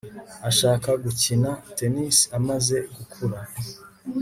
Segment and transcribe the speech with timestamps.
[0.49, 3.39] Ashaka gukina tennis amaze gukura